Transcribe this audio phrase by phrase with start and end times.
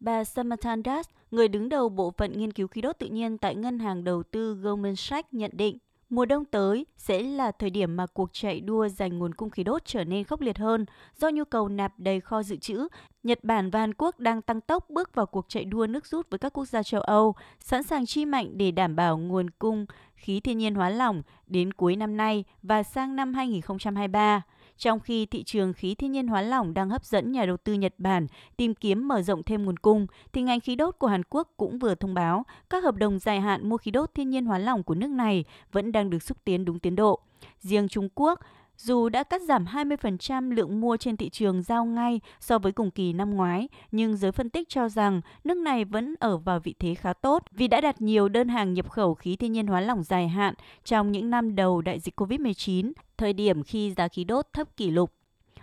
[0.00, 3.54] Bà Samantha Das, người đứng đầu bộ phận nghiên cứu khí đốt tự nhiên tại
[3.54, 5.78] ngân hàng đầu tư Goldman Sachs nhận định,
[6.10, 9.64] Mùa đông tới sẽ là thời điểm mà cuộc chạy đua giành nguồn cung khí
[9.64, 12.88] đốt trở nên khốc liệt hơn do nhu cầu nạp đầy kho dự trữ.
[13.22, 16.30] Nhật Bản và Hàn Quốc đang tăng tốc bước vào cuộc chạy đua nước rút
[16.30, 19.86] với các quốc gia châu Âu, sẵn sàng chi mạnh để đảm bảo nguồn cung
[20.14, 24.42] khí thiên nhiên hóa lỏng đến cuối năm nay và sang năm 2023.
[24.78, 27.72] Trong khi thị trường khí thiên nhiên hóa lỏng đang hấp dẫn nhà đầu tư
[27.72, 31.22] Nhật Bản tìm kiếm mở rộng thêm nguồn cung, thì ngành khí đốt của Hàn
[31.30, 34.46] Quốc cũng vừa thông báo các hợp đồng dài hạn mua khí đốt thiên nhiên
[34.46, 37.20] hóa lỏng của nước này vẫn đang được xúc tiến đúng tiến độ.
[37.60, 38.40] Riêng Trung Quốc
[38.78, 42.90] dù đã cắt giảm 20% lượng mua trên thị trường giao ngay so với cùng
[42.90, 46.74] kỳ năm ngoái, nhưng giới phân tích cho rằng nước này vẫn ở vào vị
[46.78, 49.80] thế khá tốt vì đã đặt nhiều đơn hàng nhập khẩu khí thiên nhiên hóa
[49.80, 54.24] lỏng dài hạn trong những năm đầu đại dịch COVID-19, thời điểm khi giá khí
[54.24, 55.12] đốt thấp kỷ lục.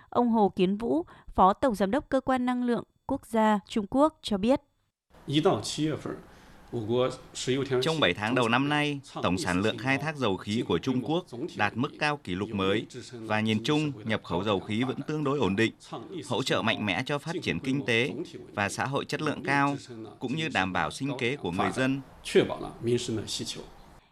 [0.10, 3.86] Ông Hồ Kiến Vũ, Phó Tổng Giám đốc Cơ quan Năng lượng Quốc gia Trung
[3.90, 4.62] Quốc cho biết
[7.82, 11.02] trong 7 tháng đầu năm nay, tổng sản lượng khai thác dầu khí của Trung
[11.02, 11.26] Quốc
[11.58, 15.24] đạt mức cao kỷ lục mới và nhìn chung nhập khẩu dầu khí vẫn tương
[15.24, 15.74] đối ổn định,
[16.30, 18.14] hỗ trợ mạnh mẽ cho phát triển kinh tế
[18.54, 19.76] và xã hội chất lượng cao
[20.20, 22.02] cũng như đảm bảo sinh kế của người dân.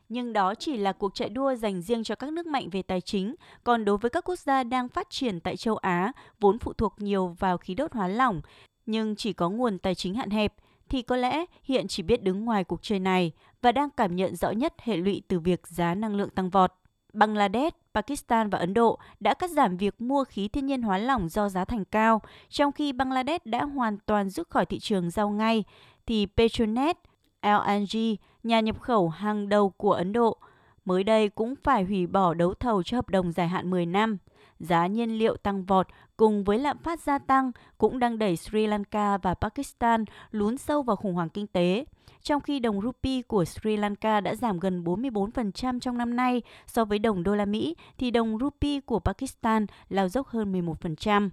[0.09, 3.01] Nhưng đó chỉ là cuộc chạy đua dành riêng cho các nước mạnh về tài
[3.01, 6.73] chính, còn đối với các quốc gia đang phát triển tại châu Á, vốn phụ
[6.73, 8.41] thuộc nhiều vào khí đốt hóa lỏng,
[8.85, 10.53] nhưng chỉ có nguồn tài chính hạn hẹp,
[10.93, 14.35] thì có lẽ hiện chỉ biết đứng ngoài cuộc chơi này và đang cảm nhận
[14.35, 16.71] rõ nhất hệ lụy từ việc giá năng lượng tăng vọt.
[17.13, 21.29] Bangladesh, Pakistan và Ấn Độ đã cắt giảm việc mua khí thiên nhiên hóa lỏng
[21.29, 25.29] do giá thành cao, trong khi Bangladesh đã hoàn toàn rút khỏi thị trường giao
[25.29, 25.63] ngay,
[26.05, 26.97] thì Petronet,
[27.41, 30.37] LNG, nhà nhập khẩu hàng đầu của Ấn Độ,
[30.85, 34.17] mới đây cũng phải hủy bỏ đấu thầu cho hợp đồng dài hạn 10 năm
[34.63, 38.67] giá nhiên liệu tăng vọt cùng với lạm phát gia tăng cũng đang đẩy Sri
[38.67, 41.85] Lanka và Pakistan lún sâu vào khủng hoảng kinh tế.
[42.21, 46.85] Trong khi đồng rupee của Sri Lanka đã giảm gần 44% trong năm nay so
[46.85, 51.29] với đồng đô la Mỹ, thì đồng rupee của Pakistan lao dốc hơn 11%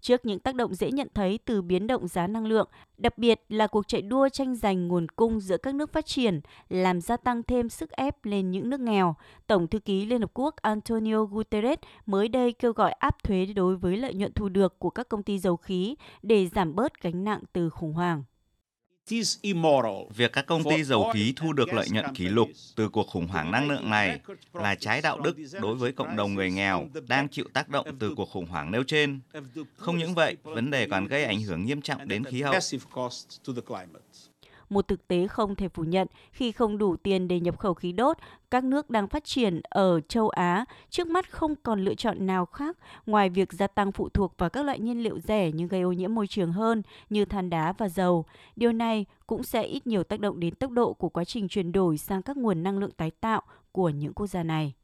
[0.00, 3.40] trước những tác động dễ nhận thấy từ biến động giá năng lượng, đặc biệt
[3.48, 7.16] là cuộc chạy đua tranh giành nguồn cung giữa các nước phát triển, làm gia
[7.16, 9.14] tăng thêm sức ép lên những nước nghèo.
[9.46, 13.76] Tổng thư ký Liên Hợp Quốc Antonio Guterres mới đây kêu gọi áp thuế đối
[13.76, 17.24] với lợi nhuận thu được của các công ty dầu khí để giảm bớt gánh
[17.24, 18.22] nặng từ khủng hoảng.
[20.16, 23.26] Việc các công ty dầu khí thu được lợi nhuận kỷ lục từ cuộc khủng
[23.26, 24.20] hoảng năng lượng này
[24.52, 28.14] là trái đạo đức đối với cộng đồng người nghèo đang chịu tác động từ
[28.16, 29.20] cuộc khủng hoảng nêu trên.
[29.76, 32.54] Không những vậy, vấn đề còn gây ảnh hưởng nghiêm trọng đến khí hậu
[34.72, 37.92] một thực tế không thể phủ nhận khi không đủ tiền để nhập khẩu khí
[37.92, 38.16] đốt,
[38.50, 42.46] các nước đang phát triển ở châu Á trước mắt không còn lựa chọn nào
[42.46, 45.80] khác ngoài việc gia tăng phụ thuộc vào các loại nhiên liệu rẻ nhưng gây
[45.82, 48.24] ô nhiễm môi trường hơn như than đá và dầu.
[48.56, 51.72] Điều này cũng sẽ ít nhiều tác động đến tốc độ của quá trình chuyển
[51.72, 54.74] đổi sang các nguồn năng lượng tái tạo của những quốc gia này.